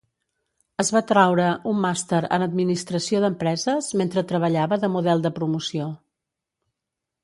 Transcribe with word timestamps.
Es 0.83 0.87
va 0.95 1.01
traure 1.11 1.49
un 1.73 1.83
màster 1.83 2.23
en 2.39 2.47
administració 2.47 3.23
d'empreses 3.27 3.93
mentre 4.03 4.27
treballava 4.35 4.83
de 4.85 4.93
model 4.99 5.27
de 5.29 5.37
promoció. 5.41 5.91